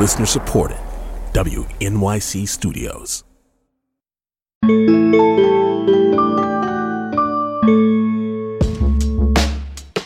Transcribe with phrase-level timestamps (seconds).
[0.00, 0.78] Listener supported.
[1.34, 3.22] WNYC Studios.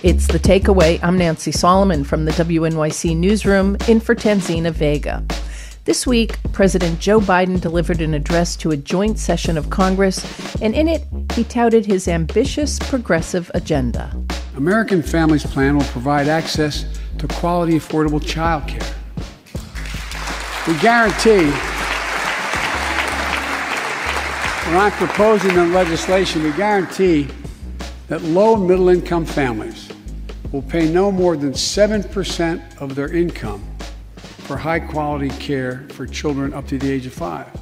[0.03, 0.99] It's The Takeaway.
[1.01, 5.25] I'm Nancy Solomon from the WNYC Newsroom in for Tanzina Vega.
[5.85, 10.75] This week, President Joe Biden delivered an address to a joint session of Congress, and
[10.75, 14.13] in it, he touted his ambitious progressive agenda.
[14.57, 16.85] American Families Plan will provide access
[17.19, 18.94] to quality, affordable child care.
[20.67, 21.45] We guarantee,
[24.65, 27.29] when I'm proposing the legislation, we guarantee
[28.09, 29.91] that low and middle income families
[30.53, 33.63] will pay no more than 7% of their income
[34.17, 37.53] for high quality care for children up to the age of five.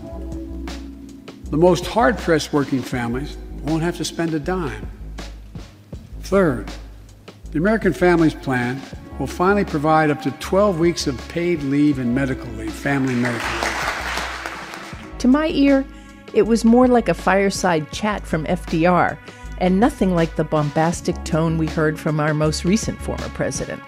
[1.50, 4.88] The most hard pressed working families won't have to spend a dime.
[6.20, 6.70] Third,
[7.50, 8.80] the American Families Plan
[9.18, 13.48] will finally provide up to 12 weeks of paid leave and medical leave, family medical
[13.60, 15.18] leave.
[15.18, 15.84] To my ear,
[16.32, 19.18] it was more like a fireside chat from FDR
[19.58, 23.80] and nothing like the bombastic tone we heard from our most recent former president.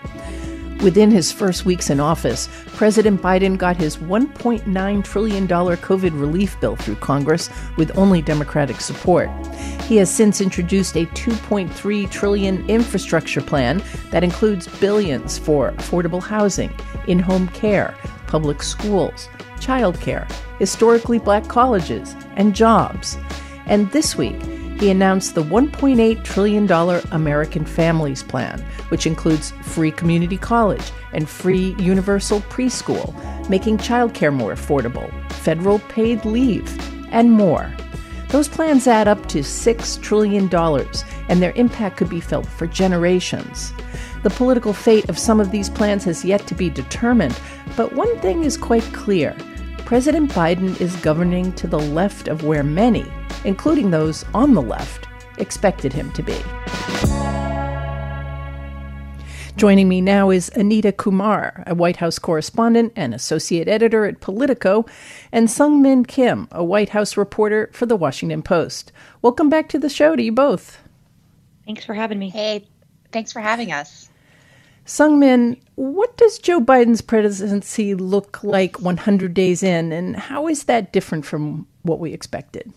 [0.85, 6.77] Within his first weeks in office, President Biden got his $1.9 trillion COVID relief bill
[6.77, 9.31] through Congress with only Democratic support.
[9.85, 16.71] He has since introduced a 2.3 trillion infrastructure plan that includes billions for affordable housing,
[17.09, 17.97] in home care,
[18.27, 23.17] public schools, childcare, historically black colleges, and jobs.
[23.65, 24.39] And this week,
[24.85, 26.71] he announced the $1.8 trillion
[27.11, 33.15] American Families Plan, which includes free community college and free universal preschool,
[33.49, 36.69] making childcare more affordable, federal paid leave,
[37.11, 37.73] and more.
[38.29, 40.55] Those plans add up to $6 trillion,
[41.31, 43.73] and their impact could be felt for generations.
[44.23, 47.41] The political fate of some of these plans has yet to be determined,
[47.75, 49.35] but one thing is quite clear
[49.87, 53.11] President Biden is governing to the left of where many,
[53.45, 55.07] including those on the left,
[55.39, 56.37] expected him to be.
[59.57, 64.85] Joining me now is Anita Kumar, a White House correspondent and associate editor at Politico,
[65.31, 68.91] and Seung Min Kim, a White House reporter for The Washington Post.
[69.23, 70.81] Welcome back to the show to you both.
[71.67, 72.31] Thanks for having me.
[72.31, 72.67] Hey,
[73.13, 74.11] thanks for having us.
[74.87, 80.65] Seung Min, what does Joe Biden's presidency look like 100 days in, and how is
[80.65, 82.73] that different from what we expected?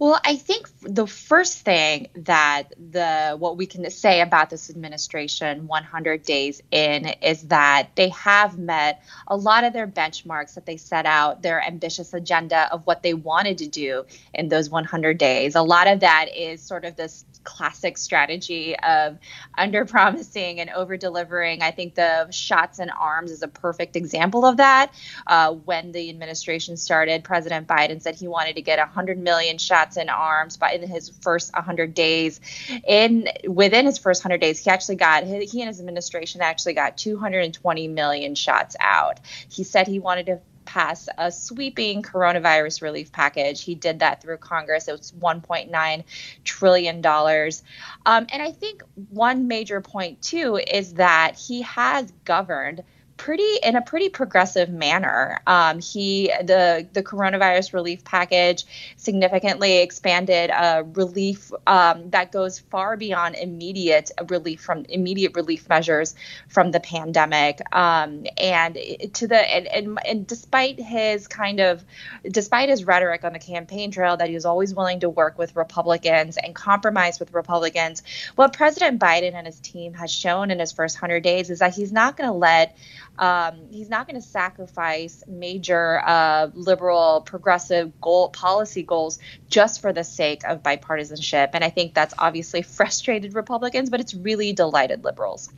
[0.00, 5.66] Well, I think the first thing that the what we can say about this administration
[5.66, 10.78] 100 days in is that they have met a lot of their benchmarks that they
[10.78, 15.54] set out, their ambitious agenda of what they wanted to do in those 100 days.
[15.54, 19.18] A lot of that is sort of this classic strategy of
[19.56, 21.62] under promising and over delivering.
[21.62, 24.92] I think the shots in arms is a perfect example of that.
[25.26, 29.89] Uh, when the administration started, President Biden said he wanted to get 100 million shots
[29.96, 32.40] in arms by in his first 100 days.
[32.86, 36.96] In within his first 100 days, he actually got he and his administration actually got
[36.96, 39.20] 220 million shots out.
[39.48, 40.40] He said he wanted to
[40.70, 43.62] pass a sweeping coronavirus relief package.
[43.62, 44.86] He did that through Congress.
[44.86, 46.04] It was $1.9
[46.44, 47.04] trillion.
[47.04, 52.84] Um, and I think one major point, too, is that he has governed
[53.20, 55.40] pretty in a pretty progressive manner.
[55.46, 58.64] Um, he the the coronavirus relief package
[58.96, 66.14] significantly expanded uh, relief um, that goes far beyond immediate relief from immediate relief measures
[66.48, 67.60] from the pandemic.
[67.76, 68.78] Um, and
[69.12, 71.84] to the and, and, and despite his kind of
[72.26, 75.54] despite his rhetoric on the campaign trail that he was always willing to work with
[75.56, 78.02] Republicans and compromise with Republicans,
[78.36, 81.74] what President Biden and his team has shown in his first hundred days is that
[81.74, 82.78] he's not going to let
[83.18, 89.92] um, he's not going to sacrifice major uh, liberal, progressive goal policy goals just for
[89.92, 91.50] the sake of bipartisanship.
[91.52, 95.50] And I think that's obviously frustrated Republicans, but it's really delighted liberals.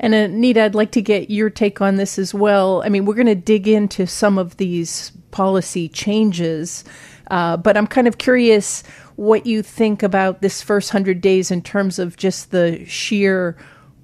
[0.00, 2.82] And Anita, I'd like to get your take on this as well.
[2.84, 6.82] I mean, we're going to dig into some of these policy changes,
[7.30, 8.82] uh, but I'm kind of curious
[9.14, 13.56] what you think about this first hundred days in terms of just the sheer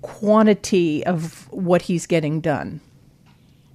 [0.08, 2.81] quantity of what he's getting done.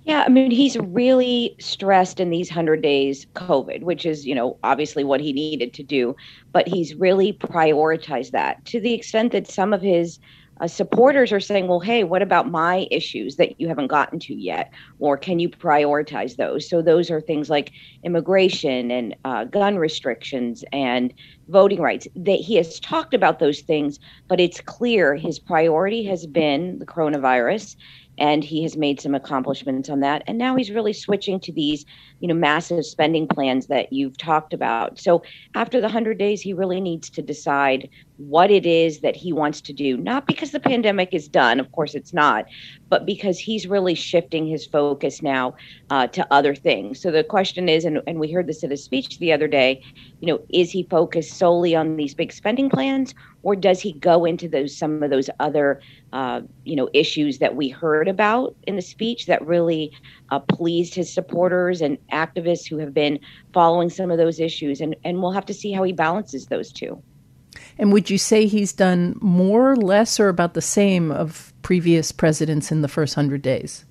[0.06, 4.58] Yeah, I mean, he's really stressed in these 100 days COVID, which is, you know,
[4.62, 6.16] obviously what he needed to do,
[6.52, 10.20] but he's really prioritized that to the extent that some of his
[10.64, 14.34] uh, supporters are saying, well, hey, what about my issues that you haven't gotten to
[14.34, 14.72] yet?
[15.00, 16.70] Or can you prioritize those?
[16.70, 17.74] So, those are things like
[18.04, 21.14] immigration and uh, gun restrictions and
[21.50, 22.08] voting rights.
[22.16, 24.00] That he has talked about those things,
[24.30, 27.76] but it's clear his priority has been the coronavirus
[28.18, 30.24] and he has made some accomplishments on that.
[30.28, 31.86] And now he's really switching to these
[32.20, 34.98] you know massive spending plans that you've talked about.
[34.98, 35.24] So
[35.56, 39.60] after the 100 days he really needs to decide what it is that he wants
[39.60, 42.46] to do not because the pandemic is done of course it's not
[42.90, 45.56] but because he's really shifting his focus now
[45.90, 47.02] uh, to other things.
[47.02, 49.84] So the question is and, and we heard this at his speech the other day
[50.22, 54.26] you know is he focused solely on these big spending plans or does he go
[54.26, 55.82] into those some of those other
[56.14, 59.92] uh, you know issues that we heard about in the speech that really
[60.32, 63.20] uh, pleased his supporters and activists who have been
[63.54, 64.82] following some of those issues?
[64.82, 67.02] And and we'll have to see how he balances those two.
[67.78, 72.72] And would you say he's done more less or about the same of previous presidents
[72.72, 73.86] in the first 100 days?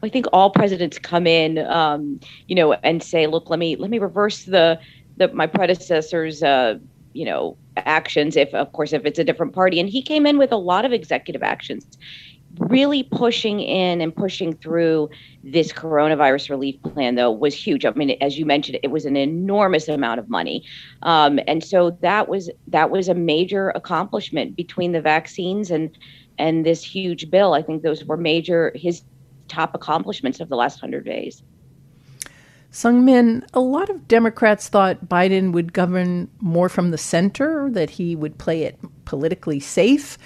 [0.00, 3.76] Well, I think all presidents come in, um, you know, and say, "Look, let me
[3.76, 4.78] let me reverse the
[5.16, 6.78] the my predecessor's uh,
[7.12, 9.80] you know actions if of course if it's a different party.
[9.80, 11.86] And he came in with a lot of executive actions
[12.58, 15.08] really pushing in and pushing through
[15.42, 17.84] this coronavirus relief plan though was huge.
[17.86, 20.64] I mean as you mentioned it was an enormous amount of money.
[21.02, 25.96] Um, and so that was that was a major accomplishment between the vaccines and
[26.38, 27.54] and this huge bill.
[27.54, 29.02] I think those were major his
[29.48, 31.42] top accomplishments of the last 100 days
[32.72, 37.90] Seung Min, a lot of Democrats thought Biden would govern more from the center, that
[37.90, 40.16] he would play it politically safe.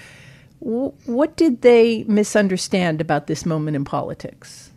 [0.61, 4.71] W- what did they misunderstand about this moment in politics?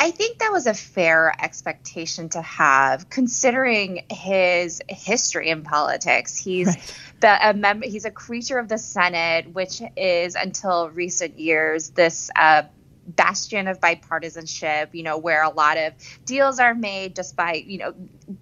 [0.00, 6.36] I think that was a fair expectation to have, considering his history in politics.
[6.38, 6.94] He's right.
[7.18, 12.30] the, a mem- he's a creature of the Senate, which is until recent years this
[12.36, 12.62] uh,
[13.08, 15.94] bastion of bipartisanship, you know, where a lot of
[16.24, 17.94] deals are made just by, you know,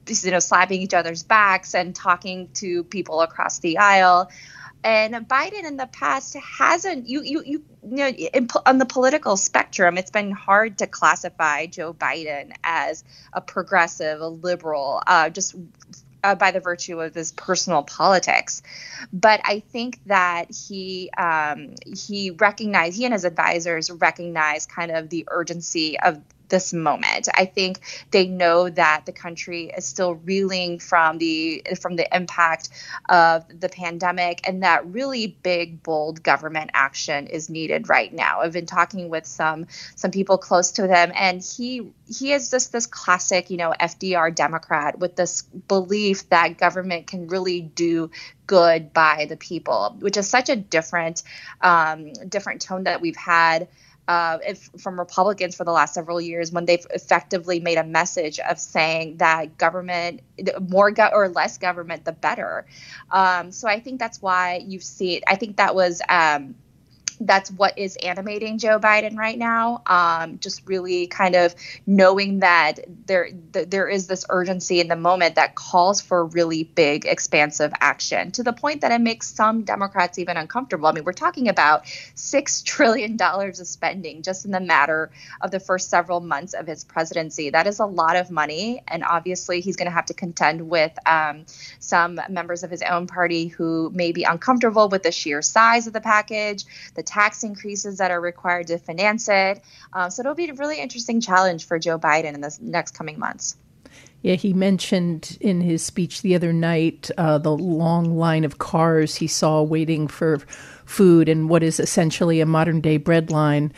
[0.08, 4.30] you know, slapping each other's backs and talking to people across the aisle.
[4.84, 9.98] And Biden in the past hasn't you you you, you know on the political spectrum
[9.98, 13.02] it's been hard to classify Joe Biden as
[13.32, 15.56] a progressive, a liberal, uh, just
[16.26, 18.62] uh, by the virtue of his personal politics.
[19.12, 25.08] But I think that he um, he recognized he and his advisors recognize kind of
[25.08, 27.28] the urgency of this moment.
[27.34, 32.70] I think they know that the country is still reeling from the from the impact
[33.08, 38.40] of the pandemic and that really big bold government action is needed right now.
[38.40, 42.72] I've been talking with some some people close to them and he he is just
[42.72, 48.10] this classic, you know, FDR Democrat with this belief that government can really do
[48.46, 51.22] good by the people, which is such a different
[51.60, 53.68] um, different tone that we've had
[54.08, 58.38] uh, if, from Republicans for the last several years when they've effectively made a message
[58.40, 60.20] of saying that government,
[60.68, 62.66] more go- or less government, the better.
[63.10, 65.24] Um, so I think that's why you see it.
[65.26, 66.02] I think that was.
[66.08, 66.56] Um,
[67.20, 69.82] that's what is animating Joe Biden right now.
[69.86, 71.54] Um, just really kind of
[71.86, 76.64] knowing that there th- there is this urgency in the moment that calls for really
[76.64, 80.86] big, expansive action to the point that it makes some Democrats even uncomfortable.
[80.86, 85.10] I mean, we're talking about six trillion dollars of spending just in the matter
[85.40, 87.50] of the first several months of his presidency.
[87.50, 90.92] That is a lot of money, and obviously he's going to have to contend with
[91.06, 91.46] um,
[91.78, 95.92] some members of his own party who may be uncomfortable with the sheer size of
[95.92, 96.64] the package,
[96.94, 99.62] the tax increases that are required to finance it.
[99.92, 103.18] Um, so it'll be a really interesting challenge for Joe Biden in the next coming
[103.18, 103.56] months.
[104.22, 109.14] Yeah, he mentioned in his speech the other night uh, the long line of cars
[109.14, 110.38] he saw waiting for
[110.84, 113.72] food and what is essentially a modern day bread line.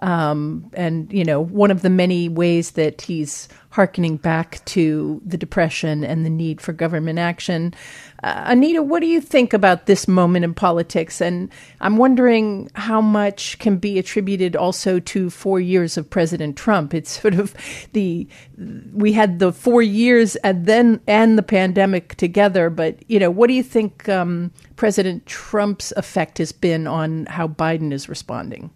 [0.00, 5.36] Um, and, you know, one of the many ways that he's harkening back to the
[5.36, 7.74] Depression and the need for government action.
[8.22, 11.20] Uh, Anita, what do you think about this moment in politics?
[11.20, 16.94] And I'm wondering how much can be attributed also to four years of President Trump.
[16.94, 17.52] It's sort of
[17.92, 18.28] the
[18.92, 22.70] we had the four years and then and the pandemic together.
[22.70, 27.48] But you know, what do you think um, President Trump's effect has been on how
[27.48, 28.70] Biden is responding?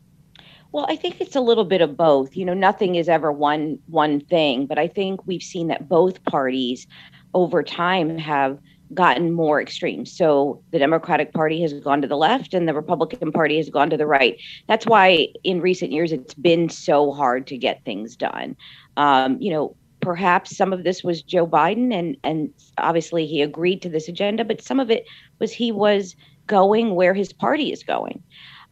[0.72, 2.36] Well, I think it's a little bit of both.
[2.36, 6.22] You know, nothing is ever one one thing, but I think we've seen that both
[6.24, 6.86] parties
[7.34, 8.58] over time have
[8.94, 10.06] gotten more extreme.
[10.06, 13.90] So the Democratic Party has gone to the left and the Republican Party has gone
[13.90, 14.40] to the right.
[14.66, 18.56] That's why in recent years it's been so hard to get things done.
[18.96, 23.82] Um, you know, perhaps some of this was Joe Biden and and obviously he agreed
[23.82, 25.06] to this agenda, but some of it
[25.38, 28.22] was he was going where his party is going.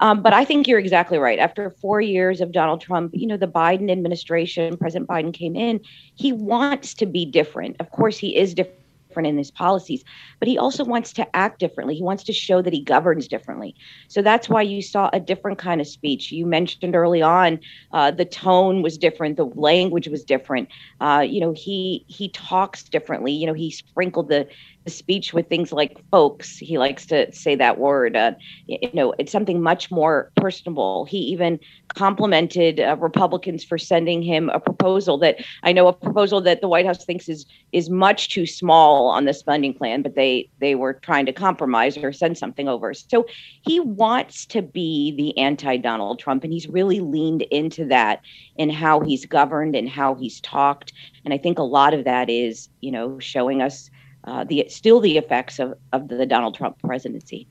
[0.01, 1.39] Um, but I think you're exactly right.
[1.39, 5.81] After four years of Donald Trump, you know, the Biden administration, President Biden came in,
[6.15, 7.77] he wants to be different.
[7.81, 8.77] Of course, he is different
[9.25, 10.05] in his policies,
[10.39, 11.95] but he also wants to act differently.
[11.95, 13.75] He wants to show that he governs differently.
[14.09, 16.31] So that's why you saw a different kind of speech.
[16.31, 17.59] You mentioned early on
[17.93, 20.69] uh, the tone was different, the language was different.
[21.01, 23.33] Uh, you know, he he talks differently.
[23.33, 24.47] You know, he sprinkled the
[24.89, 26.59] speech with things like folks.
[26.59, 28.17] He likes to say that word.
[28.17, 28.33] Uh,
[28.67, 31.05] you know, it's something much more personable.
[31.05, 31.59] He even
[31.95, 36.69] complimented uh, Republicans for sending him a proposal that I know a proposal that the
[36.69, 40.75] White House thinks is is much too small on the spending plan, but they they
[40.75, 42.95] were trying to compromise or send something over.
[42.95, 43.27] So
[43.63, 48.21] he wants to be the anti Donald Trump, and he's really leaned into that
[48.57, 50.93] in how he's governed and how he's talked.
[51.25, 53.91] And I think a lot of that is, you know, showing us
[54.27, 57.47] uh, the still the effects of, of the Donald Trump presidency.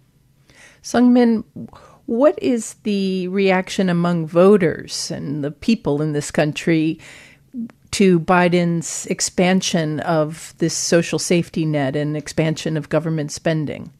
[0.83, 1.43] Seung-min,
[2.05, 6.99] what is the reaction among voters and the people in this country
[7.91, 13.91] to Biden's expansion of this social safety net and expansion of government spending?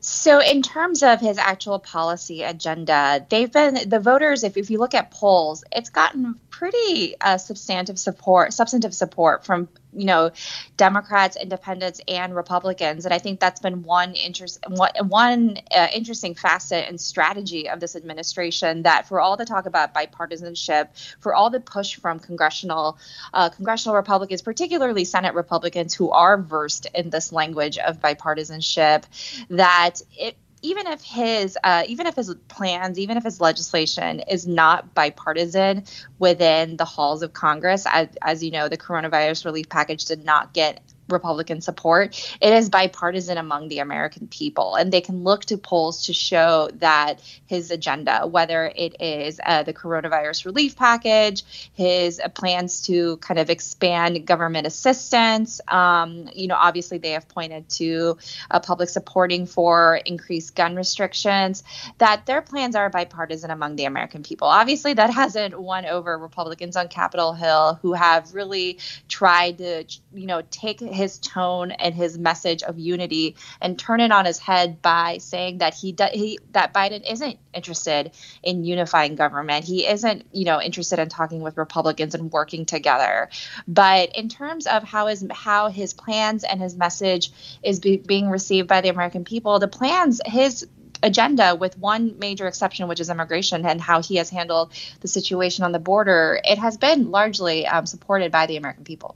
[0.00, 4.44] So, in terms of his actual policy agenda, they've been the voters.
[4.44, 9.68] If, if you look at polls, it's gotten pretty uh, substantive support, substantive support from
[9.92, 10.30] you know
[10.76, 16.34] Democrats, Independents, and Republicans, and I think that's been one interest one, one uh, interesting
[16.34, 18.82] facet and strategy of this administration.
[18.82, 20.88] That for all the talk about bipartisanship,
[21.20, 22.98] for all the push from congressional
[23.32, 29.04] uh, congressional Republicans, particularly Senate Republicans who are versed in this language of bipartisanship,
[29.50, 34.46] that it even if his uh, even if his plans even if his legislation is
[34.46, 35.84] not bipartisan
[36.18, 40.52] within the halls of congress as, as you know the coronavirus relief package did not
[40.52, 42.16] get Republican support.
[42.40, 46.70] It is bipartisan among the American people, and they can look to polls to show
[46.74, 53.16] that his agenda, whether it is uh, the coronavirus relief package, his uh, plans to
[53.18, 55.60] kind of expand government assistance.
[55.68, 58.18] Um, you know, obviously they have pointed to
[58.50, 61.62] uh, public supporting for increased gun restrictions.
[61.98, 64.48] That their plans are bipartisan among the American people.
[64.48, 70.26] Obviously, that hasn't won over Republicans on Capitol Hill who have really tried to, you
[70.26, 74.82] know, take his tone and his message of unity and turn it on his head
[74.82, 78.10] by saying that he, he that Biden isn't interested
[78.42, 79.64] in unifying government.
[79.64, 83.30] He isn't, you know, interested in talking with Republicans and working together.
[83.66, 87.30] But in terms of how his how his plans and his message
[87.62, 90.66] is be, being received by the American people, the plans his
[91.02, 95.64] agenda with one major exception which is immigration and how he has handled the situation
[95.64, 99.14] on the border it has been largely um, supported by the american people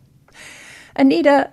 [0.94, 1.50] anita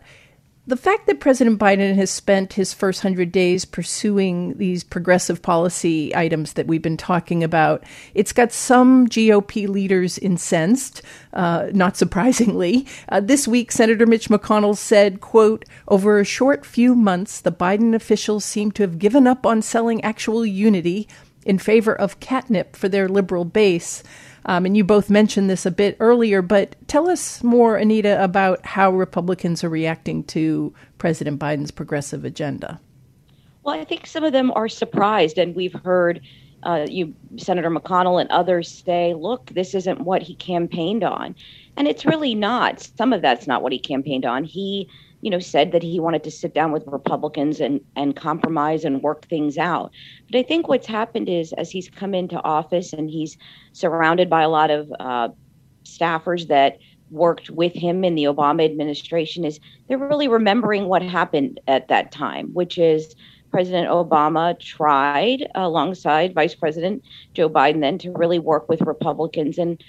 [0.69, 6.15] the fact that President Biden has spent his first 100 days pursuing these progressive policy
[6.15, 7.83] items that we've been talking about,
[8.13, 11.01] it's got some GOP leaders incensed,
[11.33, 12.85] uh, not surprisingly.
[13.09, 17.95] Uh, this week, Senator Mitch McConnell said, quote, over a short few months, the Biden
[17.95, 21.07] officials seem to have given up on selling actual unity
[21.45, 24.03] in favor of catnip for their liberal base.
[24.45, 28.65] Um, and you both mentioned this a bit earlier, but tell us more, Anita, about
[28.65, 32.79] how Republicans are reacting to President Biden's progressive agenda.
[33.63, 36.21] Well, I think some of them are surprised, and we've heard
[36.63, 41.35] uh, you, Senator McConnell, and others say, "Look, this isn't what he campaigned on,"
[41.77, 42.81] and it's really not.
[42.97, 44.43] Some of that's not what he campaigned on.
[44.43, 44.89] He
[45.21, 49.01] you know, said that he wanted to sit down with Republicans and, and compromise and
[49.01, 49.91] work things out.
[50.31, 53.37] But I think what's happened is as he's come into office and he's
[53.73, 55.29] surrounded by a lot of uh,
[55.83, 56.77] staffers that
[57.11, 62.11] worked with him in the Obama administration, is they're really remembering what happened at that
[62.11, 63.15] time, which is
[63.51, 69.83] President Obama tried alongside Vice President Joe Biden then to really work with Republicans and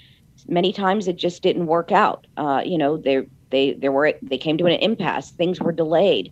[0.47, 2.25] many times it just didn't work out.
[2.37, 5.31] Uh, you know, they they there were they came to an impasse.
[5.31, 6.31] Things were delayed.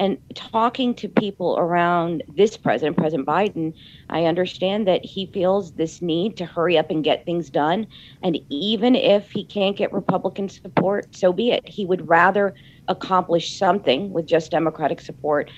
[0.00, 3.74] And talking to people around this president, President Biden,
[4.08, 7.84] I understand that he feels this need to hurry up and get things done.
[8.22, 11.68] And even if he can't get Republican support, so be it.
[11.68, 12.54] He would rather
[12.86, 15.50] accomplish something with just Democratic support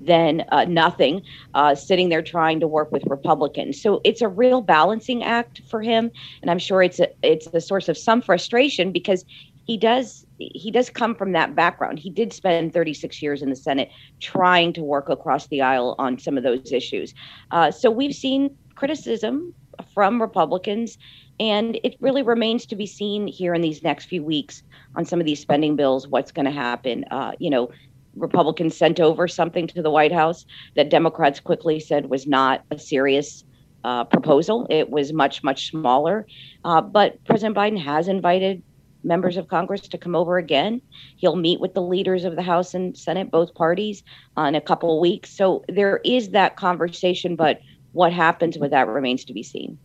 [0.00, 1.22] than uh, nothing,
[1.54, 3.80] uh, sitting there trying to work with Republicans.
[3.80, 6.10] So it's a real balancing act for him,
[6.42, 9.24] and I'm sure it's a it's a source of some frustration because
[9.64, 11.98] he does he does come from that background.
[11.98, 13.90] He did spend 36 years in the Senate
[14.20, 17.14] trying to work across the aisle on some of those issues.
[17.50, 19.54] Uh, so we've seen criticism
[19.92, 20.98] from Republicans,
[21.40, 24.62] and it really remains to be seen here in these next few weeks
[24.94, 27.04] on some of these spending bills what's going to happen.
[27.10, 27.70] Uh, you know,
[28.14, 32.78] Republicans sent over something to the White House that Democrats quickly said was not a
[32.78, 33.44] serious
[33.84, 34.66] uh, proposal.
[34.70, 36.26] It was much, much smaller.
[36.64, 38.62] Uh, but President Biden has invited
[39.06, 40.82] members of Congress to come over again.
[41.16, 44.02] He'll meet with the leaders of the House and Senate, both parties,
[44.36, 45.30] uh, in a couple weeks.
[45.30, 47.60] So there is that conversation, but
[47.92, 49.78] what happens with that remains to be seen.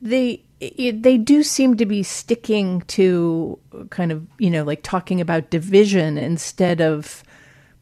[0.00, 3.58] They they do seem to be sticking to
[3.90, 7.24] kind of you know like talking about division instead of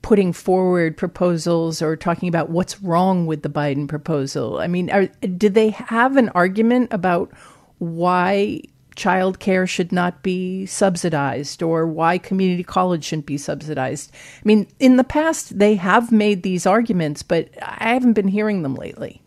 [0.00, 4.58] putting forward proposals or talking about what's wrong with the Biden proposal.
[4.58, 7.32] I mean, are, did they have an argument about
[7.78, 8.62] why
[8.96, 14.10] child care should not be subsidized or why community college shouldn't be subsidized?
[14.12, 18.62] I mean, in the past, they have made these arguments, but I haven't been hearing
[18.62, 19.22] them lately.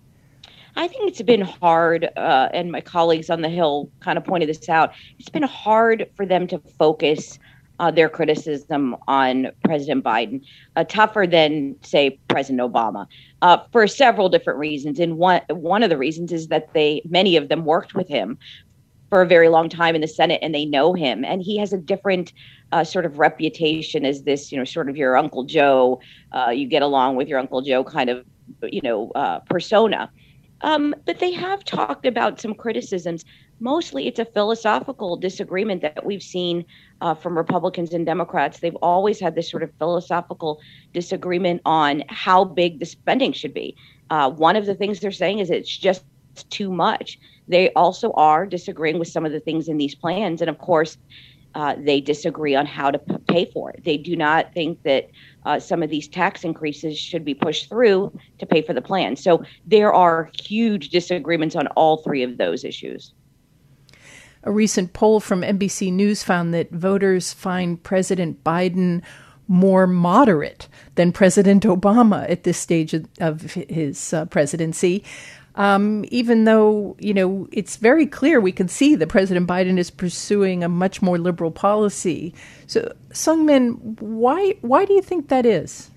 [0.75, 4.49] I think it's been hard, uh, and my colleagues on the Hill kind of pointed
[4.49, 4.93] this out.
[5.17, 7.37] It's been hard for them to focus
[7.79, 10.43] uh, their criticism on President Biden,
[10.75, 13.07] uh, tougher than say President Obama,
[13.41, 14.99] uh, for several different reasons.
[14.99, 18.37] And one one of the reasons is that they many of them worked with him
[19.09, 21.73] for a very long time in the Senate, and they know him, and he has
[21.73, 22.31] a different
[22.71, 25.99] uh, sort of reputation as this, you know, sort of your Uncle Joe.
[26.31, 28.25] Uh, you get along with your Uncle Joe kind of,
[28.63, 30.11] you know, uh, persona.
[30.61, 33.23] Um, but they have talked about some criticisms.
[33.61, 36.65] Mostly, it's a philosophical disagreement that we've seen
[37.01, 38.59] uh, from Republicans and Democrats.
[38.59, 40.61] They've always had this sort of philosophical
[40.93, 43.75] disagreement on how big the spending should be.
[44.09, 46.03] Uh, one of the things they're saying is it's just
[46.43, 47.19] too much.
[47.47, 50.41] They also are disagreeing with some of the things in these plans.
[50.41, 50.97] And of course,
[51.55, 53.83] uh, they disagree on how to p- pay for it.
[53.83, 55.09] They do not think that
[55.45, 59.15] uh, some of these tax increases should be pushed through to pay for the plan.
[59.15, 63.13] So there are huge disagreements on all three of those issues.
[64.43, 69.01] A recent poll from NBC News found that voters find President Biden
[69.49, 75.03] more moderate than President Obama at this stage of his uh, presidency.
[75.59, 79.91] Um, even though you know it's very clear, we can see that President Biden is
[79.91, 82.33] pursuing a much more liberal policy.
[82.65, 85.91] So, Seung-min, why why do you think that is?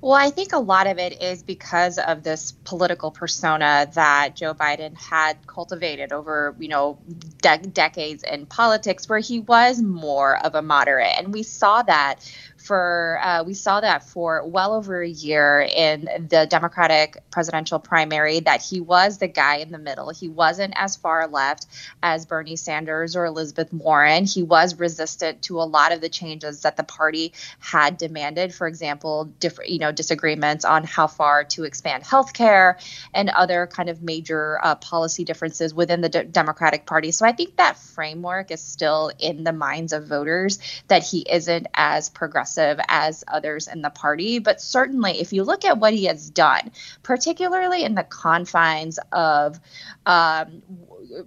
[0.00, 4.54] Well, I think a lot of it is because of this political persona that Joe
[4.54, 6.98] Biden had cultivated over, you know,
[7.42, 12.32] de- decades in politics, where he was more of a moderate, and we saw that
[12.68, 18.40] for uh, we saw that for well over a year in the Democratic presidential primary
[18.40, 20.10] that he was the guy in the middle.
[20.10, 21.66] He wasn't as far left
[22.02, 24.26] as Bernie Sanders or Elizabeth Warren.
[24.26, 28.52] He was resistant to a lot of the changes that the party had demanded.
[28.52, 32.78] For example, different you know disagreements on how far to expand health care
[33.14, 37.12] and other kind of major uh, policy differences within the D- Democratic Party.
[37.12, 41.66] So I think that framework is still in the minds of voters that he isn't
[41.72, 44.38] as progressive as others in the party.
[44.38, 49.58] But certainly, if you look at what he has done, particularly in the confines of,
[50.06, 50.62] um,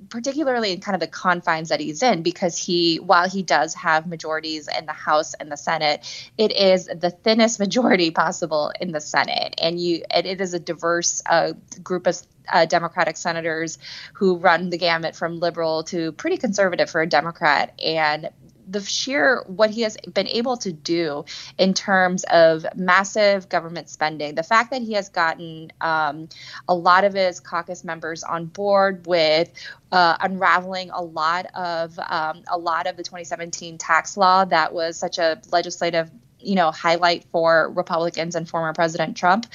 [0.10, 4.08] particularly in kind of the confines that he's in, because he, while he does have
[4.08, 6.06] majorities in the House and the Senate,
[6.38, 10.60] it is the thinnest majority possible in the Senate, and you, and it is a
[10.60, 13.78] diverse uh, group of uh, Democratic senators
[14.14, 17.80] who run the gamut from liberal to pretty conservative for a Democrat.
[17.84, 18.30] And
[18.72, 21.26] the sheer what he has been able to do
[21.58, 26.30] in terms of massive government spending, the fact that he has gotten um,
[26.68, 29.52] a lot of his caucus members on board with
[29.92, 34.98] uh, unraveling a lot of um, a lot of the 2017 tax law that was
[34.98, 36.10] such a legislative
[36.44, 39.48] you know highlight for Republicans and former President Trump.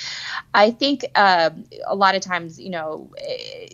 [0.55, 1.51] I think uh,
[1.87, 3.11] a lot of times you know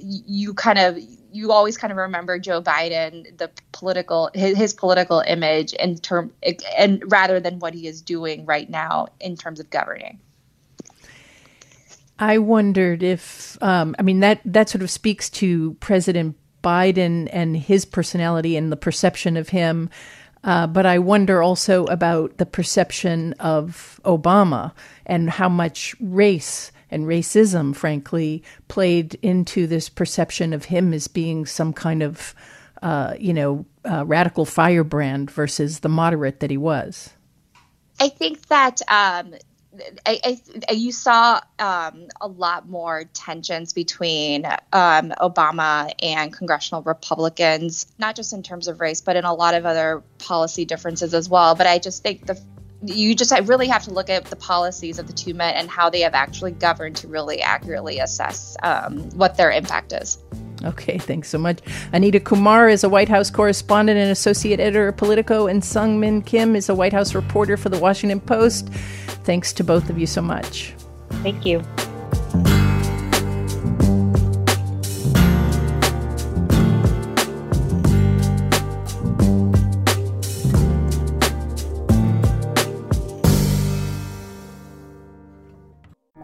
[0.01, 0.99] you kind of
[1.33, 6.33] you always kind of remember Joe Biden the political his, his political image in term
[6.77, 10.19] and rather than what he is doing right now in terms of governing.
[12.19, 17.57] I wondered if um, I mean that that sort of speaks to President Biden and
[17.57, 19.91] his personality and the perception of him
[20.45, 24.73] uh, but I wonder also about the perception of Obama
[25.07, 31.47] and how much race and racism, frankly, played into this perception of him as being
[31.47, 32.35] some kind of,
[32.83, 37.11] uh, you know, uh, radical firebrand versus the moderate that he was.
[38.01, 39.35] I think that um,
[40.05, 47.87] I, I, you saw um, a lot more tensions between um, Obama and congressional Republicans,
[47.99, 51.29] not just in terms of race, but in a lot of other policy differences as
[51.29, 51.55] well.
[51.55, 52.41] But I just think the
[52.85, 55.89] you just really have to look at the policies of the two men and how
[55.89, 60.19] they have actually governed to really accurately assess um, what their impact is.
[60.65, 61.59] Okay, thanks so much.
[61.93, 66.55] Anita Kumar is a White House correspondent and associate editor of Politico, and Seung-min Kim
[66.55, 68.69] is a White House reporter for the Washington Post.
[69.25, 70.75] Thanks to both of you so much.
[71.23, 71.63] Thank you.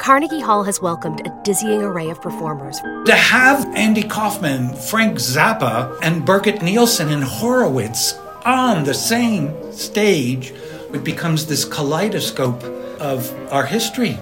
[0.09, 2.81] Carnegie Hall has welcomed a dizzying array of performers.
[3.05, 8.15] To have Andy Kaufman, Frank Zappa, and Birgit Nilsson and Horowitz
[8.47, 10.55] on the same stage,
[10.95, 12.63] it becomes this kaleidoscope
[12.99, 14.19] of our history.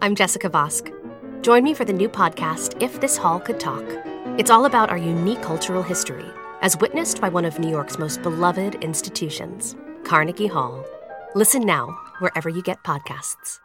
[0.00, 0.90] I'm Jessica Vosk.
[1.42, 3.84] Join me for the new podcast, If This Hall Could Talk.
[4.38, 6.30] It's all about our unique cultural history,
[6.62, 10.82] as witnessed by one of New York's most beloved institutions, Carnegie Hall.
[11.34, 11.88] Listen now,
[12.20, 13.60] wherever you get podcasts.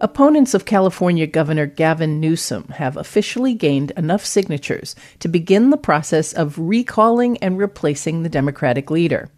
[0.00, 6.32] Opponents of California Governor Gavin Newsom have officially gained enough signatures to begin the process
[6.32, 9.28] of recalling and replacing the Democratic leader.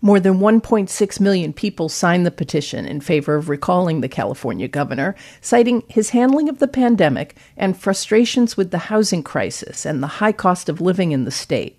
[0.00, 5.16] More than 1.6 million people signed the petition in favor of recalling the California governor,
[5.40, 10.30] citing his handling of the pandemic and frustrations with the housing crisis and the high
[10.30, 11.76] cost of living in the state.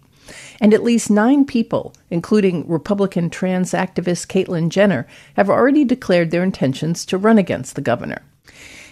[0.62, 6.44] And at least nine people, including Republican trans activist Caitlyn Jenner, have already declared their
[6.44, 8.22] intentions to run against the governor.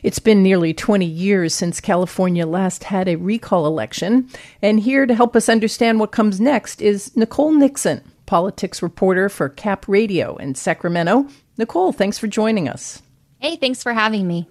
[0.03, 4.29] It's been nearly 20 years since California last had a recall election,
[4.61, 9.47] and here to help us understand what comes next is Nicole Nixon, politics reporter for
[9.47, 11.27] Cap Radio in Sacramento.
[11.57, 13.01] Nicole, thanks for joining us.
[13.39, 14.47] Hey, thanks for having me.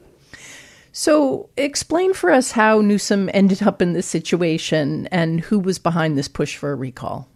[0.95, 6.19] So, explain for us how Newsom ended up in this situation and who was behind
[6.19, 7.29] this push for a recall.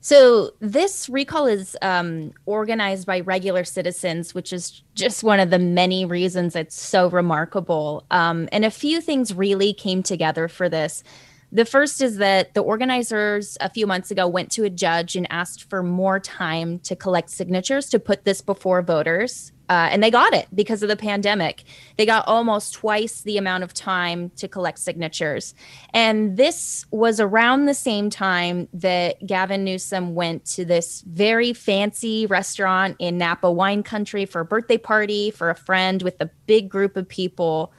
[0.00, 5.60] So, this recall is um, organized by regular citizens, which is just one of the
[5.60, 8.04] many reasons it's so remarkable.
[8.10, 11.04] Um, and a few things really came together for this.
[11.52, 15.26] The first is that the organizers a few months ago went to a judge and
[15.30, 19.52] asked for more time to collect signatures to put this before voters.
[19.68, 21.64] Uh, and they got it because of the pandemic.
[21.96, 25.54] They got almost twice the amount of time to collect signatures.
[25.92, 32.26] And this was around the same time that Gavin Newsom went to this very fancy
[32.26, 36.68] restaurant in Napa wine country for a birthday party for a friend with a big
[36.68, 37.72] group of people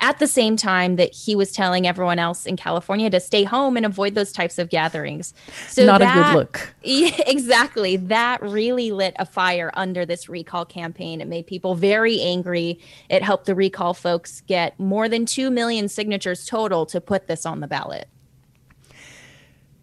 [0.00, 3.76] at the same time that he was telling everyone else in California to stay home
[3.76, 5.34] and avoid those types of gatherings.
[5.68, 6.74] So not that, a good look.
[6.82, 7.96] Yeah, exactly.
[7.96, 11.20] That really lit a fire under this recall campaign.
[11.20, 12.80] It made people very angry.
[13.08, 17.46] It helped the recall folks get more than 2 million signatures total to put this
[17.46, 18.08] on the ballot.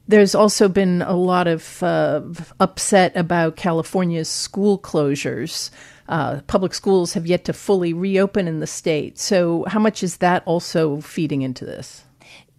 [0.08, 2.22] There's also been a lot of uh,
[2.60, 5.70] upset about California's school closures.
[6.12, 9.18] Uh, public schools have yet to fully reopen in the state.
[9.18, 12.04] So, how much is that also feeding into this?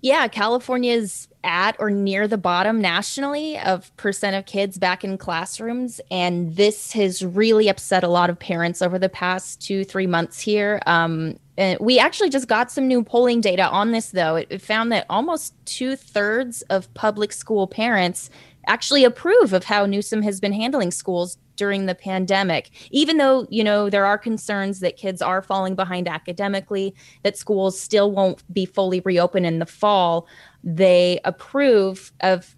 [0.01, 5.19] Yeah, California is at or near the bottom nationally of percent of kids back in
[5.19, 6.01] classrooms.
[6.11, 10.41] And this has really upset a lot of parents over the past two, three months
[10.41, 10.81] here.
[10.87, 11.39] Um,
[11.79, 14.37] we actually just got some new polling data on this, though.
[14.37, 18.31] It, it found that almost two thirds of public school parents
[18.67, 22.71] actually approve of how Newsom has been handling schools during the pandemic.
[22.91, 27.79] Even though you know there are concerns that kids are falling behind academically that schools
[27.79, 30.27] still won't be fully reopened in the fall
[30.65, 32.57] they approve of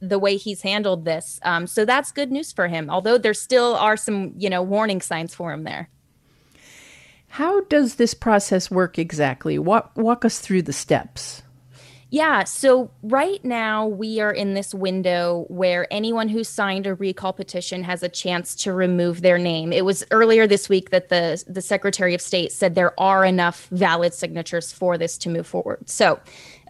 [0.00, 1.38] the way he's handled this.
[1.44, 5.00] Um, so that's good news for him although there still are some you know warning
[5.00, 5.88] signs for him there.
[7.28, 9.58] How does this process work exactly?
[9.58, 11.42] Walk, walk us through the steps
[12.12, 12.44] yeah.
[12.44, 17.82] So right now we are in this window where anyone who signed a recall petition
[17.84, 19.72] has a chance to remove their name.
[19.72, 23.66] It was earlier this week that the the Secretary of State said there are enough
[23.70, 25.88] valid signatures for this to move forward.
[25.88, 26.20] So.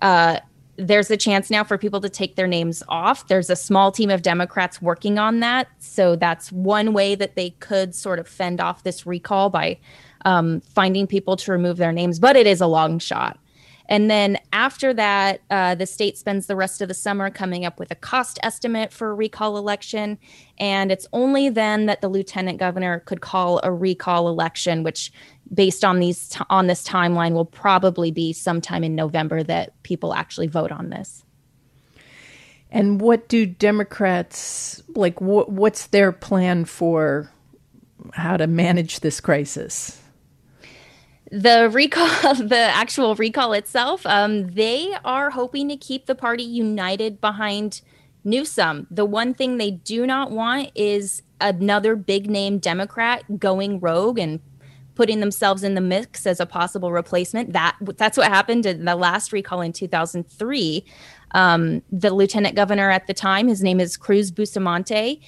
[0.00, 0.38] Uh,
[0.76, 3.28] there's a chance now for people to take their names off.
[3.28, 5.68] There's a small team of Democrats working on that.
[5.80, 9.78] So that's one way that they could sort of fend off this recall by
[10.24, 13.38] um, finding people to remove their names, but it is a long shot.
[13.92, 17.78] And then after that, uh, the state spends the rest of the summer coming up
[17.78, 20.18] with a cost estimate for a recall election.
[20.56, 25.12] And it's only then that the lieutenant governor could call a recall election, which,
[25.52, 30.14] based on these t- on this timeline, will probably be sometime in November that people
[30.14, 31.26] actually vote on this.
[32.70, 35.18] And what do Democrats like?
[35.18, 37.30] Wh- what's their plan for
[38.14, 40.01] how to manage this crisis?
[41.32, 47.20] The recall the actual recall itself um, they are hoping to keep the party united
[47.20, 47.80] behind
[48.24, 48.86] newsom.
[48.90, 54.40] The one thing they do not want is another big name democrat going rogue and
[54.94, 57.54] putting themselves in the mix as a possible replacement.
[57.54, 60.84] That that's what happened in the last recall in 2003
[61.34, 65.20] um, the lieutenant governor at the time his name is cruz bustamante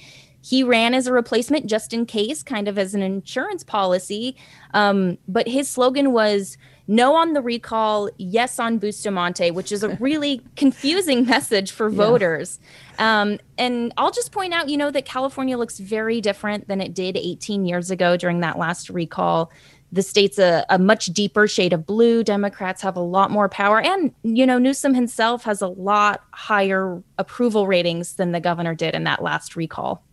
[0.45, 4.37] he ran as a replacement just in case, kind of as an insurance policy.
[4.75, 6.55] Um, but his slogan was
[6.87, 12.59] no on the recall, yes on Bustamante, which is a really confusing message for voters.
[12.99, 13.21] Yeah.
[13.21, 16.93] Um, and I'll just point out, you know, that California looks very different than it
[16.93, 19.51] did 18 years ago during that last recall.
[19.91, 22.23] The state's a, a much deeper shade of blue.
[22.23, 23.81] Democrats have a lot more power.
[23.81, 28.93] And, you know, Newsom himself has a lot higher approval ratings than the governor did
[28.93, 30.03] in that last recall.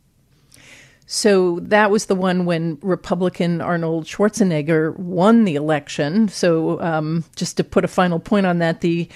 [1.15, 6.29] So that was the one when Republican Arnold Schwarzenegger won the election.
[6.29, 9.07] So um, just to put a final point on that, the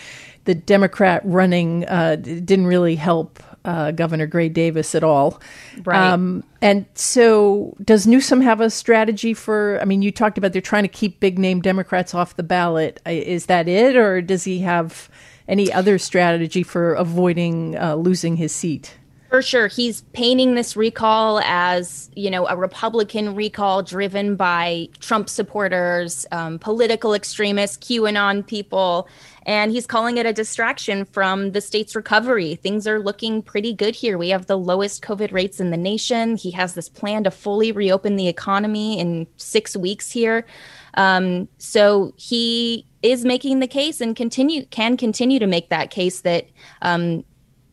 [0.44, 5.40] the Democrat running uh, didn't really help uh, Governor Gray Davis at all.
[5.84, 6.12] Right.
[6.12, 9.78] Um, and so, does Newsom have a strategy for?
[9.80, 13.00] I mean, you talked about they're trying to keep big name Democrats off the ballot.
[13.06, 15.08] Is that it, or does he have
[15.48, 18.92] any other strategy for avoiding uh, losing his seat?
[19.28, 19.66] For sure.
[19.66, 26.58] He's painting this recall as, you know, a Republican recall driven by Trump supporters, um,
[26.60, 29.08] political extremists, QAnon people.
[29.44, 32.54] And he's calling it a distraction from the state's recovery.
[32.54, 34.16] Things are looking pretty good here.
[34.16, 36.36] We have the lowest COVID rates in the nation.
[36.36, 40.46] He has this plan to fully reopen the economy in six weeks here.
[40.94, 46.22] Um, so he is making the case and continue can continue to make that case
[46.22, 46.48] that
[46.82, 47.24] um,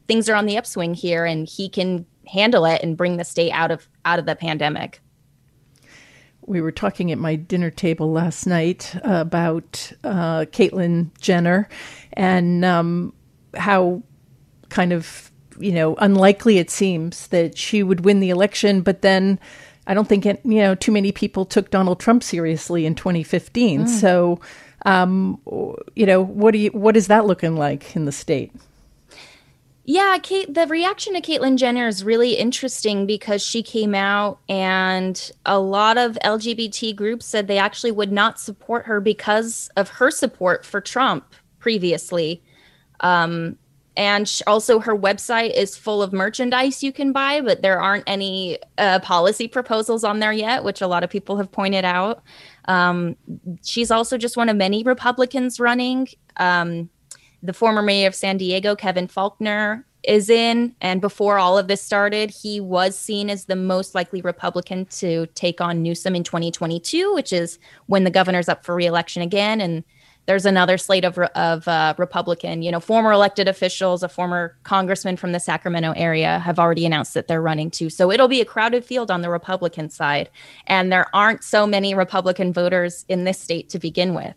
[0.08, 3.52] things are on the upswing here and he can handle it and bring the state
[3.52, 5.00] out of out of the pandemic.
[6.46, 11.70] We were talking at my dinner table last night about uh, Caitlyn Jenner
[12.14, 13.14] and um,
[13.56, 14.04] how
[14.70, 19.40] kind of you know unlikely it seems that she would win the election, but then
[19.88, 23.86] I don't think it, you know too many people took Donald Trump seriously in 2015.
[23.86, 23.88] Mm.
[23.88, 24.42] So,
[24.86, 25.40] um,
[25.96, 28.52] you know, what do you what is that looking like in the state?
[29.86, 35.32] Yeah, Kate, the reaction to Caitlyn Jenner is really interesting because she came out and
[35.46, 40.10] a lot of LGBT groups said they actually would not support her because of her
[40.10, 42.42] support for Trump previously.
[43.02, 43.58] Um,
[43.96, 48.58] and also, her website is full of merchandise you can buy, but there aren't any
[48.80, 52.24] uh, policy proposals on there yet, which a lot of people have pointed out.
[52.66, 53.16] Um,
[53.64, 56.08] she's also just one of many Republicans running.
[56.38, 56.90] Um,
[57.44, 60.76] the former mayor of San Diego, Kevin Faulconer, is in.
[60.82, 65.28] And before all of this started, he was seen as the most likely Republican to
[65.28, 69.62] take on Newsom in 2022, which is when the governor's up for reelection again.
[69.62, 69.84] And
[70.26, 75.18] there's another slate of, of uh, Republican, you know, former elected officials, a former congressman
[75.18, 77.90] from the Sacramento area have already announced that they're running too.
[77.90, 80.30] So it'll be a crowded field on the Republican side.
[80.68, 84.36] And there aren't so many Republican voters in this state to begin with.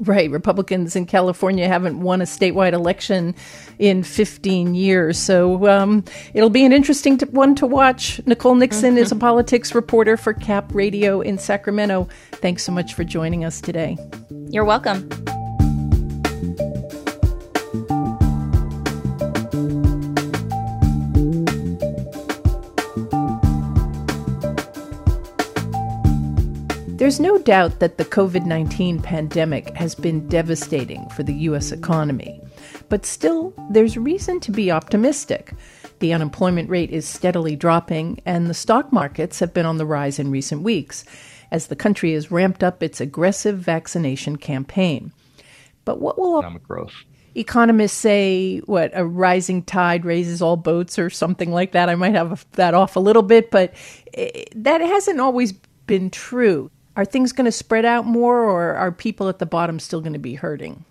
[0.00, 0.30] Right.
[0.30, 3.34] Republicans in California haven't won a statewide election
[3.78, 5.18] in 15 years.
[5.18, 8.20] So um, it'll be an interesting one to watch.
[8.26, 8.98] Nicole Nixon mm-hmm.
[8.98, 9.20] is a mm-hmm.
[9.20, 12.08] politics reporter for Cap Radio in Sacramento.
[12.32, 13.98] Thanks so much for joining us today.
[14.50, 15.08] You're welcome.
[27.08, 31.72] There's no doubt that the COVID 19 pandemic has been devastating for the U.S.
[31.72, 32.38] economy.
[32.90, 35.54] But still, there's reason to be optimistic.
[36.00, 40.18] The unemployment rate is steadily dropping, and the stock markets have been on the rise
[40.18, 41.06] in recent weeks
[41.50, 45.10] as the country has ramped up its aggressive vaccination campaign.
[45.86, 46.92] But what will economic growth?
[47.34, 51.88] Economists say what a rising tide raises all boats, or something like that.
[51.88, 53.72] I might have that off a little bit, but
[54.12, 55.54] eh, that hasn't always
[55.86, 56.70] been true.
[56.98, 60.14] Are things going to spread out more, or are people at the bottom still going
[60.14, 60.84] to be hurting?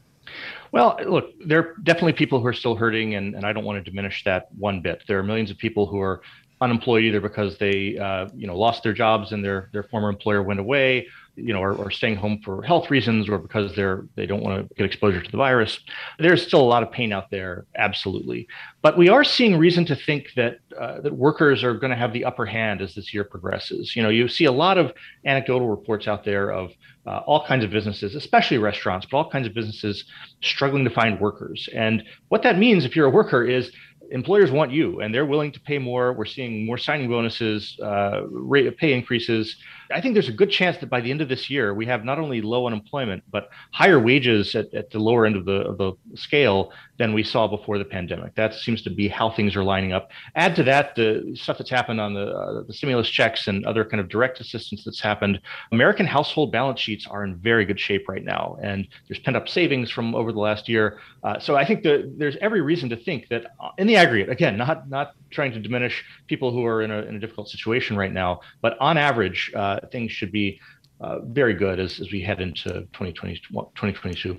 [0.71, 3.83] Well, look, there are definitely people who are still hurting, and, and I don't want
[3.83, 5.03] to diminish that one bit.
[5.05, 6.21] There are millions of people who are
[6.61, 10.41] unemployed either because they, uh, you know, lost their jobs and their their former employer
[10.41, 14.41] went away, you know, or, staying home for health reasons or because they're they don't
[14.41, 15.79] want to get exposure to the virus.
[16.19, 18.47] There's still a lot of pain out there, absolutely.
[18.81, 22.11] But we are seeing reason to think that uh, that workers are going to have
[22.11, 23.95] the upper hand as this year progresses.
[23.95, 24.91] You know, you see a lot of
[25.25, 26.71] anecdotal reports out there of
[27.05, 30.03] uh, all kinds of businesses, especially restaurants, but all kinds of businesses
[30.41, 31.69] struggling to find workers.
[31.73, 33.71] And what that means, if you're a worker, is
[34.11, 36.13] employers want you and they're willing to pay more.
[36.13, 39.55] We're seeing more signing bonuses, uh, rate of pay increases.
[39.91, 42.03] I think there's a good chance that by the end of this year, we have
[42.03, 45.77] not only low unemployment, but higher wages at, at the lower end of the, of
[45.77, 48.35] the scale than we saw before the pandemic.
[48.35, 50.09] That seems to be how things are lining up.
[50.35, 53.85] Add to that the stuff that's happened on the, uh, the stimulus checks and other
[53.85, 55.39] kind of direct assistance that's happened.
[55.71, 59.47] American household balance sheets are in very good shape right now, and there's pent up
[59.47, 60.99] savings from over the last year.
[61.23, 64.29] Uh, so I think that there's every reason to think that uh, in the aggregate,
[64.29, 67.97] again, not not trying to diminish people who are in a, in a difficult situation
[67.97, 70.59] right now, but on average, uh, things should be
[70.99, 74.37] uh, very good as, as we head into 2020, 2022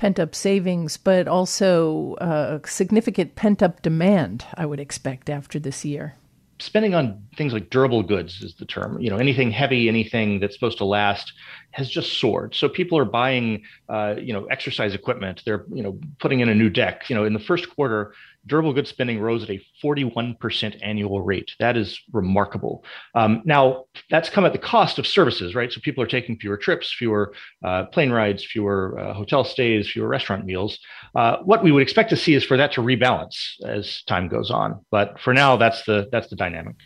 [0.00, 5.84] pent up savings, but also uh, significant pent up demand, I would expect, after this
[5.84, 6.16] year.
[6.58, 8.98] Spending on things like durable goods is the term.
[8.98, 11.34] You know, anything heavy, anything that's supposed to last
[11.72, 12.54] has just soared.
[12.54, 15.42] So people are buying, uh, you know, exercise equipment.
[15.44, 17.10] They're, you know, putting in a new deck.
[17.10, 18.14] You know, in the first quarter,
[18.46, 21.52] durable goods spending rose at a 41% annual rate.
[21.58, 22.84] That is remarkable.
[23.14, 25.72] Um, now, that's come at the cost of services, right?
[25.72, 30.08] So people are taking fewer trips, fewer uh, plane rides, fewer uh, hotel stays, fewer
[30.08, 30.78] restaurant meals.
[31.14, 34.50] Uh, what we would expect to see is for that to rebalance as time goes
[34.50, 34.84] on.
[34.90, 36.76] But for now, that's the that's the dynamic.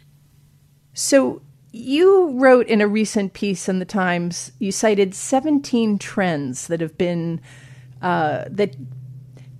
[0.92, 6.80] So you wrote in a recent piece in the Times, you cited 17 trends that
[6.80, 7.40] have been
[8.00, 8.76] uh, that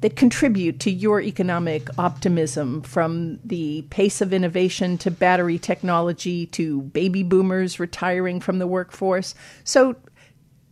[0.04, 6.82] that contribute to your economic optimism from the pace of innovation to battery technology to
[6.82, 9.34] baby boomers retiring from the workforce.
[9.64, 9.96] So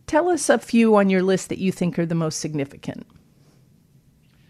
[0.05, 3.07] tell us a few on your list that you think are the most significant.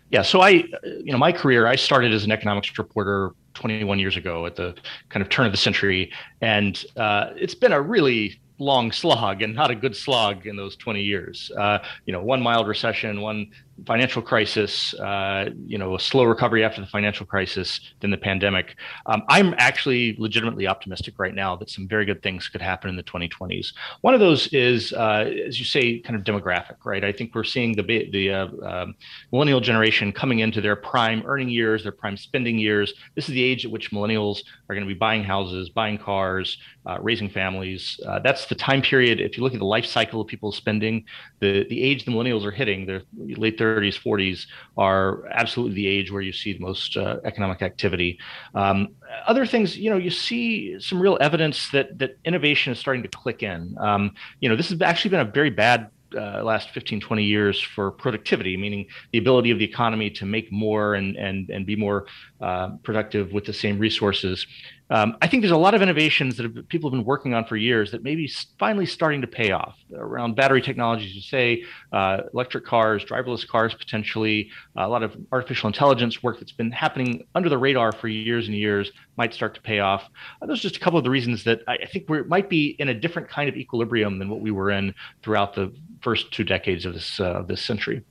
[0.10, 4.18] Yeah, so I, you know, my career, I started as an economics reporter 21 years
[4.18, 4.76] ago at the
[5.08, 6.12] kind of turn of the century.
[6.42, 10.76] And uh, it's been a really long slog and not a good slog in those
[10.76, 11.52] 20 years.
[11.58, 13.52] Uh, you know, one mild recession, one
[13.86, 18.76] financial crisis, uh, you know, a slow recovery after the financial crisis, then the pandemic.
[19.08, 22.96] Um, I'm actually legitimately optimistic right now that some very good things could happen in
[22.96, 23.74] the 2020s.
[24.02, 27.04] One of those is, uh, as you say, kind of demographic, right?
[27.04, 28.96] I think we're seeing the the uh, um,
[29.32, 32.94] millennial generation coming into their prime earning years, their prime spending years.
[33.16, 36.58] This is the age at which millennials are going to be buying houses, buying cars,
[36.86, 38.00] uh, raising families.
[38.08, 39.20] Uh, that's the time period.
[39.20, 41.06] If you look at the life cycle of people's spending,
[41.40, 44.46] the the age the millennials are hitting, their late 30s, 40s
[44.78, 48.20] are absolutely the age where you see the most uh, economic activity.
[48.54, 48.90] Um,
[49.28, 53.10] other things, you know, you see some real evidence that that innovation is starting to
[53.10, 53.76] click in.
[53.80, 57.60] Um, you know, this has actually been a very bad uh, last 15, 20 years
[57.60, 61.76] for productivity, meaning the ability of the economy to make more and and and be
[61.76, 62.06] more
[62.42, 64.46] uh, productive with the same resources.
[64.90, 67.46] Um, I think there's a lot of innovations that have, people have been working on
[67.46, 71.16] for years that may be finally starting to pay off around battery technologies.
[71.16, 76.52] You say uh, electric cars, driverless cars, potentially a lot of artificial intelligence work that's
[76.52, 80.10] been happening under the radar for years and years might start to pay off.
[80.42, 82.50] Uh, those are just a couple of the reasons that I, I think we might
[82.50, 84.94] be in a different kind of equilibrium than what we were in
[85.24, 88.04] throughout the first two decades of this uh, this century.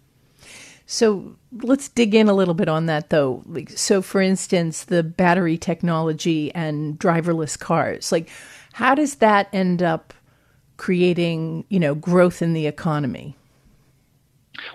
[0.87, 3.43] So let's dig in a little bit on that, though.
[3.69, 8.13] So, for instance, the battery technology and driverless cars.
[8.13, 8.29] Like,
[8.73, 10.13] how does that end up
[10.77, 13.37] creating, you know, growth in the economy?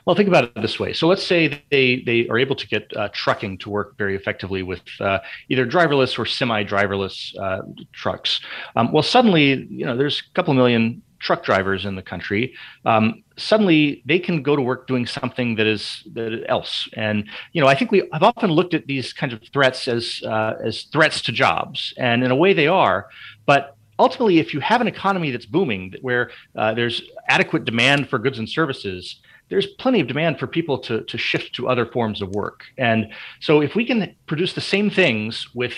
[0.05, 0.93] Well, think about it this way.
[0.93, 4.63] So let's say they they are able to get uh, trucking to work very effectively
[4.63, 7.61] with uh, either driverless or semi-driverless uh,
[7.93, 8.41] trucks.
[8.75, 12.53] Um, well, suddenly, you know, there's a couple million truck drivers in the country,
[12.85, 16.89] um, suddenly they can go to work doing something that is that else.
[16.93, 20.21] And you know, I think we have often looked at these kinds of threats as
[20.25, 23.07] uh, as threats to jobs, and in a way they are.
[23.45, 28.19] But ultimately, if you have an economy that's booming, where uh, there's adequate demand for
[28.19, 32.21] goods and services, there's plenty of demand for people to, to shift to other forms
[32.21, 32.63] of work.
[32.77, 35.73] And so if we can produce the same things with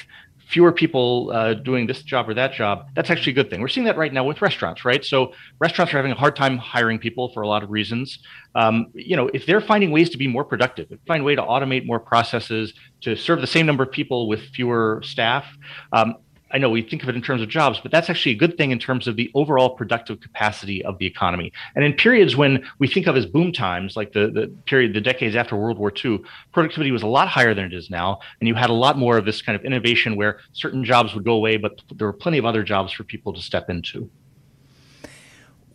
[0.49, 3.61] fewer people uh, doing this job or that job, that's actually a good thing.
[3.61, 5.05] We're seeing that right now with restaurants, right?
[5.05, 8.17] So restaurants are having a hard time hiring people for a lot of reasons.
[8.55, 11.41] Um, you know, if they're finding ways to be more productive, find a way to
[11.43, 15.45] automate more processes to serve the same number of people with fewer staff,
[15.93, 16.15] um,
[16.51, 18.57] I know we think of it in terms of jobs, but that's actually a good
[18.57, 21.51] thing in terms of the overall productive capacity of the economy.
[21.75, 25.01] And in periods when we think of as boom times, like the, the period, the
[25.01, 26.19] decades after World War II,
[26.51, 28.19] productivity was a lot higher than it is now.
[28.39, 31.23] And you had a lot more of this kind of innovation where certain jobs would
[31.23, 34.09] go away, but there were plenty of other jobs for people to step into.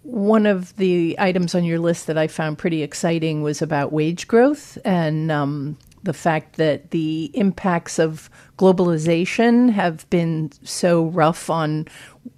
[0.02, 4.28] One of the items on your list that I found pretty exciting was about wage
[4.28, 4.76] growth.
[4.84, 11.86] And um, the fact that the impacts of globalization have been so rough on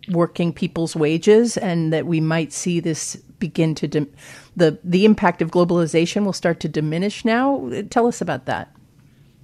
[0.08, 3.86] working people's wages and that we might see this begin to
[4.56, 7.70] the the impact of globalization will start to diminish now.
[7.90, 8.75] Tell us about that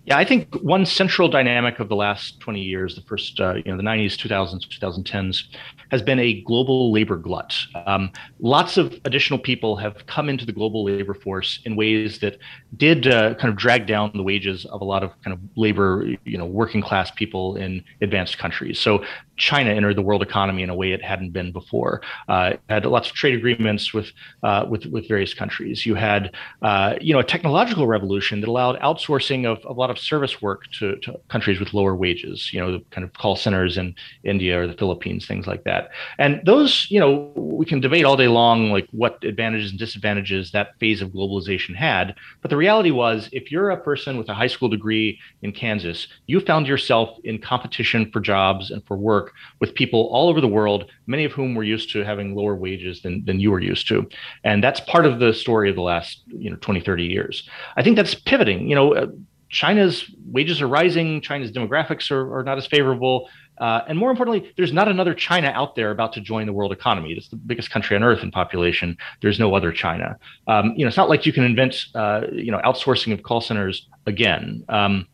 [0.05, 3.71] yeah, I think one central dynamic of the last 20 years, the first, uh, you
[3.71, 5.45] know, the 90s, 2000s, 2010s,
[5.93, 7.57] has been a global labor glut.
[7.87, 12.39] Um, lots of additional people have come into the global labor force in ways that
[12.77, 16.05] did uh, kind of drag down the wages of a lot of kind of labor,
[16.25, 18.81] you know, working class people in advanced countries.
[18.81, 19.05] So
[19.43, 22.01] China entered the world economy in a way it hadn't been before.
[22.29, 24.13] Uh, had lots of trade agreements with
[24.45, 25.85] uh, with with various countries.
[25.85, 26.33] You had
[26.63, 30.41] uh, you know a technological revolution that allowed outsourcing of, of a lot of service
[30.41, 32.53] work to, to, countries with lower wages.
[32.53, 35.91] You know, the kind of call centers in India or the Philippines, things like that.
[36.19, 40.53] And those, you know, we can debate all day long like what advantages and disadvantages
[40.53, 42.15] that phase of globalization had.
[42.43, 46.07] But the reality was, if you're a person with a high school degree in Kansas,
[46.29, 50.49] you found yourself in competition for jobs and for work with people all over the
[50.49, 53.89] world, many of whom were used to having lower wages than, than you were used
[53.89, 54.09] to.
[54.45, 57.49] And that's part of the story of the last, you know, 20, 30 years.
[57.77, 58.69] I think that's pivoting.
[58.69, 59.07] You know, uh,
[59.49, 63.29] China's wages are rising, China's demographics are, are not as favorable.
[63.59, 66.73] Uh, and more importantly, there's not another China out there about to join the world
[66.73, 67.13] economy.
[67.13, 68.97] It's the biggest country on earth in population.
[69.21, 70.17] There's no other China.
[70.47, 73.41] Um, you know, it's not like you can invent, uh, you know, outsourcing of call
[73.43, 74.65] centers again.
[74.71, 75.07] Um,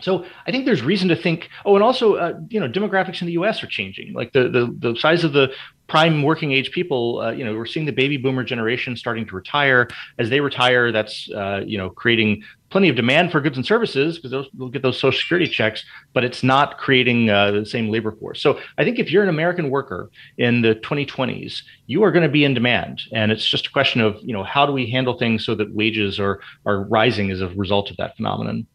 [0.00, 1.48] so I think there's reason to think.
[1.64, 3.62] Oh, and also, uh, you know, demographics in the U.S.
[3.62, 4.12] are changing.
[4.12, 5.52] Like the the, the size of the
[5.88, 7.20] prime working age people.
[7.20, 9.88] Uh, you know, we're seeing the baby boomer generation starting to retire.
[10.18, 14.18] As they retire, that's uh, you know creating plenty of demand for goods and services
[14.18, 18.12] because they'll get those social security checks, but it's not creating uh, the same labor
[18.12, 18.42] force.
[18.42, 22.28] So I think if you're an American worker in the 2020s, you are going to
[22.28, 25.18] be in demand, and it's just a question of you know how do we handle
[25.18, 28.66] things so that wages are are rising as a result of that phenomenon.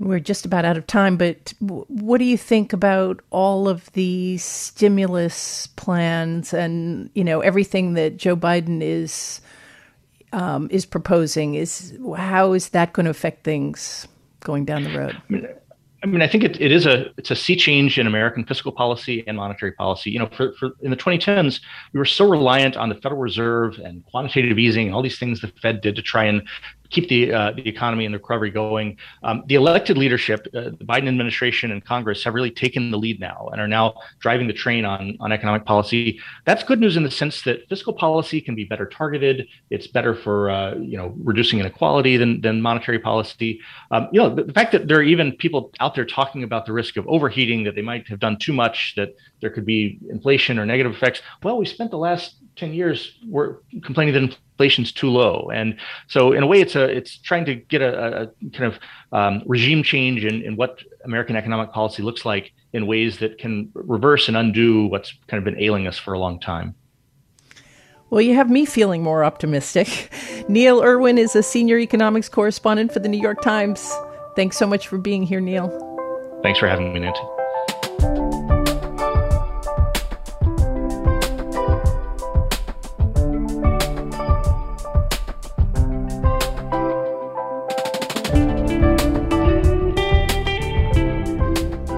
[0.00, 4.38] We're just about out of time, but what do you think about all of the
[4.38, 9.42] stimulus plans and you know everything that Joe Biden is
[10.32, 11.54] um, is proposing?
[11.54, 14.08] Is how is that going to affect things
[14.40, 15.20] going down the road?
[15.28, 15.46] I mean,
[16.02, 18.72] I mean, I think it, it is a it's a sea change in American fiscal
[18.72, 20.10] policy and monetary policy.
[20.10, 21.60] You know, for, for in the 2010s,
[21.92, 25.42] we were so reliant on the Federal Reserve and quantitative easing and all these things
[25.42, 26.42] the Fed did to try and
[26.90, 28.98] keep the uh, the economy and the recovery going.
[29.22, 33.20] Um, the elected leadership, uh, the Biden administration and Congress, have really taken the lead
[33.20, 36.20] now and are now driving the train on on economic policy.
[36.44, 39.46] That's good news in the sense that fiscal policy can be better targeted.
[39.70, 43.60] It's better for uh, you know reducing inequality than than monetary policy.
[43.90, 46.66] Um, you know the, the fact that there are even people out there talking about
[46.66, 49.98] the risk of overheating, that they might have done too much, that there could be
[50.10, 51.22] inflation or negative effects.
[51.42, 55.74] Well, we spent the last 10 years we're complaining that inflation's too low and
[56.06, 58.78] so in a way it's a it's trying to get a, a kind of
[59.12, 63.70] um, regime change in, in what american economic policy looks like in ways that can
[63.72, 66.74] reverse and undo what's kind of been ailing us for a long time
[68.10, 70.10] well, you have me feeling more optimistic.
[70.48, 73.88] Neil Irwin is a senior economics correspondent for the New York Times.
[74.34, 75.68] Thanks so much for being here, Neil.
[76.42, 77.22] Thanks for having me, Nancy.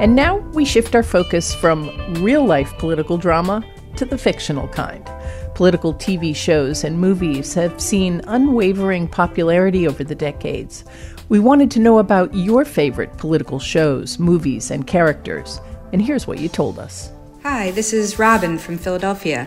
[0.02, 1.88] And now we shift our focus from
[2.24, 3.62] real life political drama
[3.94, 5.08] to the fictional kind.
[5.54, 10.84] Political TV shows and movies have seen unwavering popularity over the decades.
[11.28, 15.60] We wanted to know about your favorite political shows, movies, and characters.
[15.92, 17.12] And here's what you told us.
[17.44, 19.46] Hi, this is Robin from Philadelphia.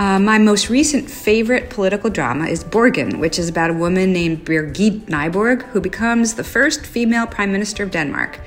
[0.00, 4.44] Uh, my most recent favorite political drama is Borgen, which is about a woman named
[4.44, 8.40] Birgit Nyborg who becomes the first female prime minister of Denmark.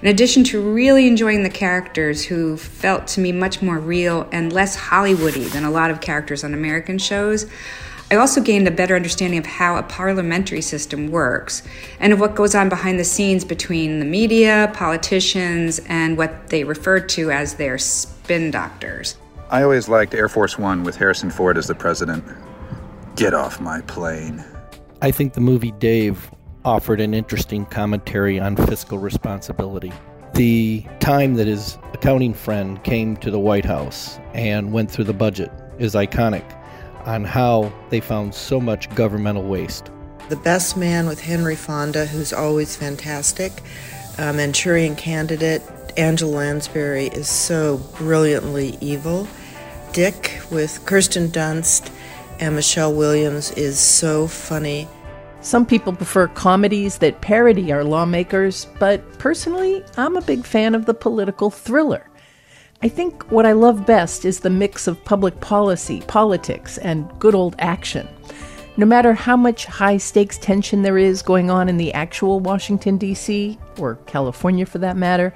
[0.00, 4.52] In addition to really enjoying the characters who felt to me much more real and
[4.52, 7.46] less Hollywoody than a lot of characters on American shows,
[8.08, 11.64] I also gained a better understanding of how a parliamentary system works
[11.98, 16.62] and of what goes on behind the scenes between the media, politicians, and what they
[16.62, 19.16] refer to as their spin doctors.
[19.50, 22.24] I always liked Air Force One with Harrison Ford as the president.
[23.16, 24.44] Get off my plane.
[25.02, 26.30] I think the movie Dave
[26.68, 29.90] offered an interesting commentary on fiscal responsibility.
[30.34, 35.14] The time that his accounting friend came to the White House and went through the
[35.14, 36.44] budget is iconic
[37.06, 39.90] on how they found so much governmental waste.
[40.28, 43.62] The Best Man with Henry Fonda, who's always fantastic,
[44.18, 45.62] uh, Manchurian Candidate,
[45.96, 49.26] Angela Lansbury is so brilliantly evil.
[49.94, 51.90] Dick with Kirsten Dunst
[52.38, 54.86] and Michelle Williams is so funny.
[55.40, 60.84] Some people prefer comedies that parody our lawmakers, but personally, I'm a big fan of
[60.84, 62.10] the political thriller.
[62.82, 67.36] I think what I love best is the mix of public policy, politics, and good
[67.36, 68.08] old action.
[68.76, 72.98] No matter how much high stakes tension there is going on in the actual Washington,
[72.98, 75.32] D.C., or California for that matter,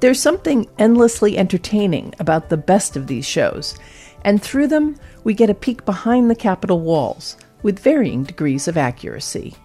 [0.00, 3.76] there's something endlessly entertaining about the best of these shows.
[4.22, 8.76] And through them, we get a peek behind the Capitol walls with varying degrees of
[8.76, 9.56] accuracy.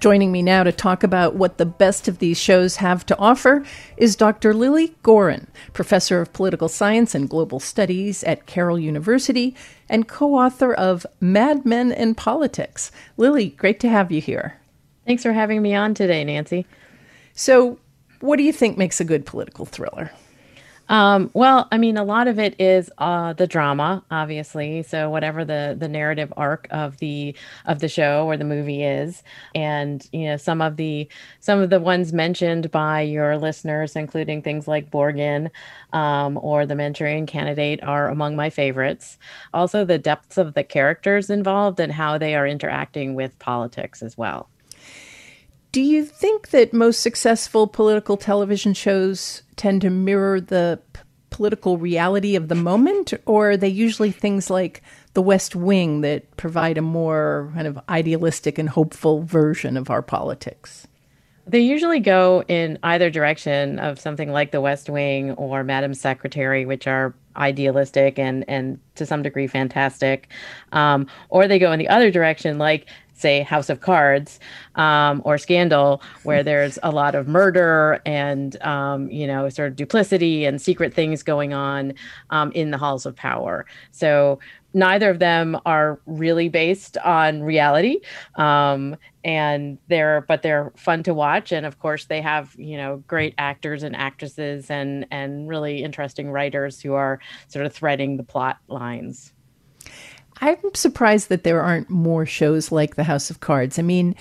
[0.00, 3.64] Joining me now to talk about what the best of these shows have to offer
[3.96, 4.52] is Dr.
[4.52, 9.54] Lilly Goren, professor of political science and global studies at Carroll University
[9.88, 12.90] and co author of Mad Men and Politics.
[13.16, 14.60] Lilly, great to have you here.
[15.06, 16.66] Thanks for having me on today, Nancy.
[17.34, 17.78] So,
[18.20, 20.10] what do you think makes a good political thriller?
[20.88, 24.82] Um, well, I mean, a lot of it is uh, the drama, obviously.
[24.82, 29.22] So whatever the the narrative arc of the of the show or the movie is,
[29.54, 31.08] and you know, some of the
[31.40, 35.50] some of the ones mentioned by your listeners, including things like Borgen
[35.94, 39.16] um, or The Manchurian Candidate, are among my favorites.
[39.54, 44.18] Also, the depths of the characters involved and how they are interacting with politics as
[44.18, 44.50] well.
[45.74, 51.00] Do you think that most successful political television shows tend to mirror the p-
[51.30, 54.82] political reality of the moment, or are they usually things like
[55.14, 60.00] The West Wing that provide a more kind of idealistic and hopeful version of our
[60.00, 60.86] politics?
[61.44, 66.64] They usually go in either direction of something like The West Wing or Madam Secretary,
[66.64, 70.28] which are idealistic and and to some degree fantastic,
[70.70, 74.38] um, or they go in the other direction, like say House of Cards
[74.74, 79.76] um, or Scandal, where there's a lot of murder and um, you know sort of
[79.76, 81.94] duplicity and secret things going on
[82.30, 83.66] um, in the halls of power.
[83.90, 84.38] So
[84.74, 88.00] neither of them are really based on reality
[88.34, 93.02] um, and they're but they're fun to watch and of course they have you know
[93.06, 98.24] great actors and actresses and and really interesting writers who are sort of threading the
[98.24, 99.33] plot lines
[100.40, 103.78] I'm surprised that there aren't more shows like The House of Cards.
[103.78, 104.14] I mean,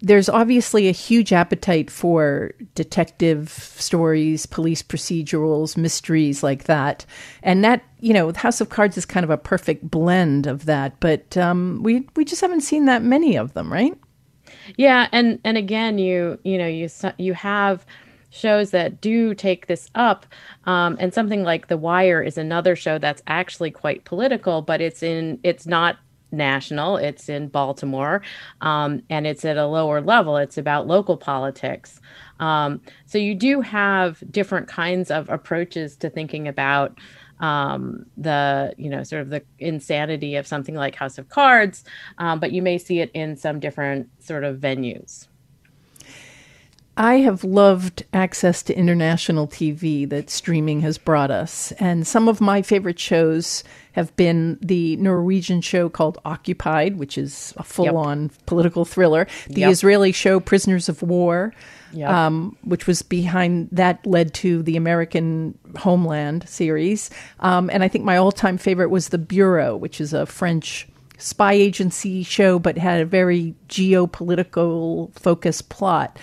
[0.00, 7.04] there's obviously a huge appetite for detective stories, police procedurals, mysteries like that.
[7.42, 10.66] And that, you know, The House of Cards is kind of a perfect blend of
[10.66, 11.00] that.
[11.00, 13.98] But um, we, we just haven't seen that many of them, right?
[14.76, 15.08] Yeah.
[15.12, 16.88] And, and again, you, you know, you,
[17.18, 17.86] you have
[18.36, 20.26] shows that do take this up.
[20.64, 25.02] Um, and something like The Wire is another show that's actually quite political, but it's
[25.02, 25.96] in it's not
[26.32, 26.96] national.
[26.96, 28.22] It's in Baltimore,
[28.60, 30.36] um, and it's at a lower level.
[30.36, 32.00] It's about local politics.
[32.40, 36.98] Um, so you do have different kinds of approaches to thinking about
[37.40, 41.84] um, the you know sort of the insanity of something like House of Cards,
[42.18, 45.28] um, but you may see it in some different sort of venues.
[46.98, 51.72] I have loved access to international TV that streaming has brought us.
[51.72, 57.52] And some of my favorite shows have been the Norwegian show called Occupied, which is
[57.58, 59.70] a full on political thriller, the yep.
[59.70, 61.52] Israeli show Prisoners of War.
[61.92, 62.10] Yep.
[62.10, 67.10] Um, which was behind that led to the American Homeland series.
[67.40, 70.88] Um, and I think my all time favorite was The Bureau, which is a French
[71.16, 76.18] spy agency show, but had a very geopolitical focused plot.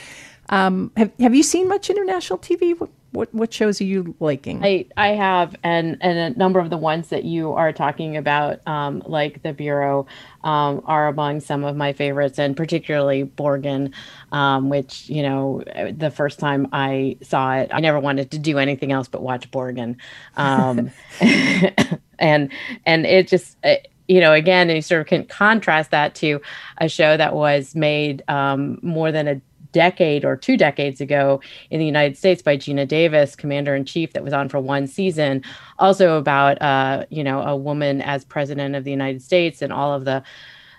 [0.50, 2.78] Um, have Have you seen much international TV?
[2.80, 4.64] What, what, what shows are you liking?
[4.64, 8.66] I I have, and and a number of the ones that you are talking about,
[8.68, 10.08] um, like the Bureau,
[10.44, 13.94] um, are among some of my favorites, and particularly Borgen,
[14.32, 18.58] um, which you know, the first time I saw it, I never wanted to do
[18.58, 19.98] anything else but watch Borgen,
[20.36, 20.92] um,
[22.20, 22.52] and
[22.86, 23.58] and it just.
[23.64, 26.42] It, you know, again, you sort of can contrast that to
[26.78, 29.42] a show that was made um, more than a
[29.74, 34.14] decade or two decades ago in the United States by Geena Davis, commander in chief,
[34.14, 35.44] that was on for one season,
[35.80, 39.94] also about uh, you know a woman as president of the United States and all
[39.94, 40.24] of the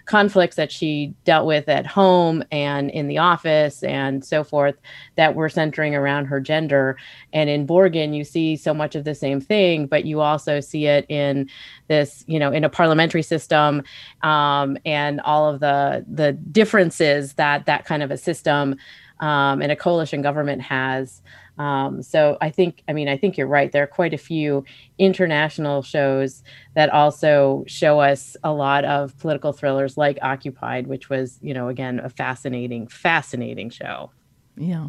[0.07, 4.77] conflicts that she dealt with at home and in the office and so forth
[5.17, 6.97] that were centering around her gender.
[7.33, 10.87] And in Borgen, you see so much of the same thing, but you also see
[10.87, 11.49] it in
[11.89, 13.83] this, you know, in a parliamentary system
[14.23, 18.77] um, and all of the the differences that that kind of a system
[19.21, 21.23] um, and a coalition government has.
[21.57, 23.71] Um, so I think, I mean, I think you're right.
[23.71, 24.65] There are quite a few
[24.99, 26.43] international shows
[26.75, 31.69] that also show us a lot of political thrillers like Occupied, which was, you know,
[31.69, 34.11] again, a fascinating, fascinating show.
[34.57, 34.89] Yeah.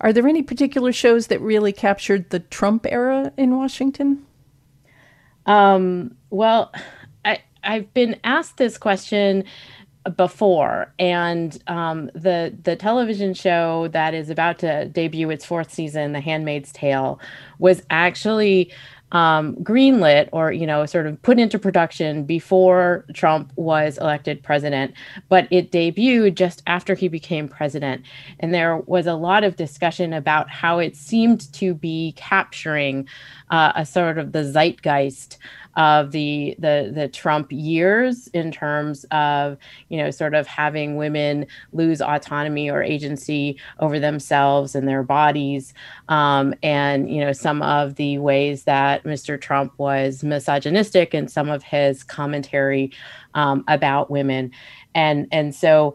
[0.00, 4.26] Are there any particular shows that really captured the Trump era in Washington?
[5.46, 6.72] Um, well,
[7.24, 9.44] I, I've been asked this question
[10.10, 10.92] before.
[10.98, 16.20] And um, the the television show that is about to debut its fourth season the
[16.20, 17.20] handmaid's tale
[17.58, 18.72] was actually
[19.12, 24.94] um, greenlit or you know sort of put into production before Trump was elected president,
[25.28, 28.04] but it debuted just after he became president,
[28.40, 33.08] and there was a lot of discussion about how it seemed to be capturing
[33.50, 35.38] uh, a sort of the zeitgeist
[35.76, 41.46] of the the the Trump years in terms of you know sort of having women
[41.72, 45.74] lose autonomy or agency over themselves and their bodies,
[46.08, 49.40] um, and you know some of the ways that Mr.
[49.40, 52.92] Trump was misogynistic in some of his commentary
[53.34, 54.50] um, about women,
[54.94, 55.94] and and so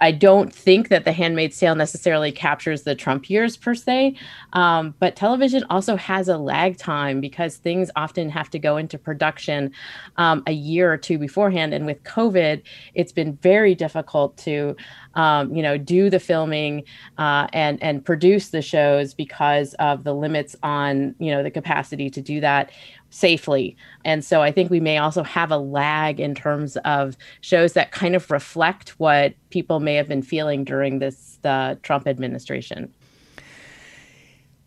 [0.00, 4.14] I don't think that The Handmaid's Tale necessarily captures the Trump years per se,
[4.52, 8.98] um, but television also has a lag time because things often have to go into
[8.98, 9.72] production
[10.16, 11.74] um, a year or two beforehand.
[11.74, 12.62] And with COVID,
[12.94, 14.76] it's been very difficult to,
[15.14, 16.84] um, you know, do the filming
[17.18, 22.08] uh, and and produce the shows because of the limits on, you know, the capacity
[22.10, 22.70] to do that
[23.10, 23.76] safely.
[24.04, 27.92] And so I think we may also have a lag in terms of shows that
[27.92, 32.92] kind of reflect what people may have been feeling during this the Trump administration.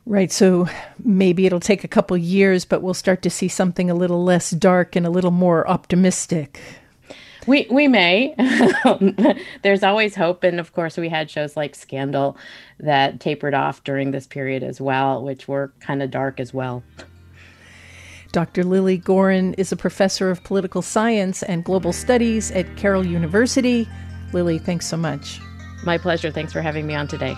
[0.06, 0.32] Right.
[0.32, 0.68] So
[1.04, 4.50] maybe it'll take a couple years, but we'll start to see something a little less
[4.52, 6.60] dark and a little more optimistic.
[7.48, 8.36] We we may.
[9.64, 12.38] There's always hope, and of course, we had shows like Scandal
[12.80, 16.84] that tapered off during this period as well, which were kind of dark as well.
[18.32, 18.64] Dr.
[18.64, 23.88] Lilly Goren is a professor of political science and global studies at Carroll University.
[24.34, 25.40] Lilly, thanks so much.
[25.84, 26.32] My pleasure.
[26.32, 27.36] Thanks for having me on today.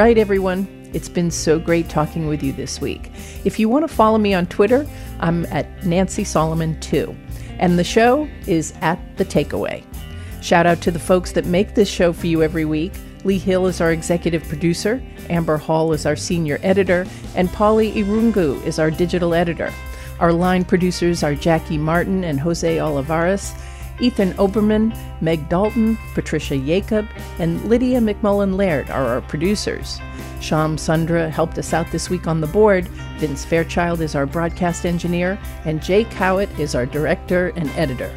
[0.00, 0.66] Right, everyone.
[0.94, 3.12] It's been so great talking with you this week.
[3.44, 4.88] If you want to follow me on Twitter,
[5.18, 7.14] I'm at Nancy Solomon 2.
[7.58, 9.84] And the show is at The Takeaway.
[10.42, 12.94] Shout out to the folks that make this show for you every week.
[13.24, 18.64] Lee Hill is our executive producer, Amber Hall is our senior editor, and Polly Irungu
[18.64, 19.70] is our digital editor.
[20.18, 23.52] Our line producers are Jackie Martin and Jose Olivares.
[24.00, 27.06] Ethan Oberman, Meg Dalton, Patricia Jacob,
[27.38, 30.00] and Lydia McMullen Laird are our producers.
[30.40, 32.88] Sham Sundra helped us out this week on the board.
[33.18, 38.14] Vince Fairchild is our broadcast engineer, and Jay Cowit is our director and editor.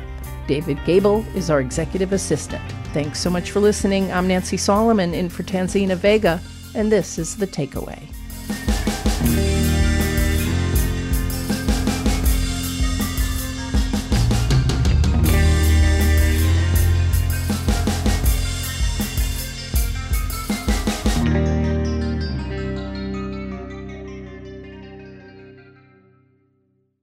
[0.48, 2.64] David Gable is our executive assistant.
[2.94, 4.12] Thanks so much for listening.
[4.12, 6.42] I'm Nancy Solomon in for Tanzina Vega,
[6.76, 8.10] and this is The Takeaway.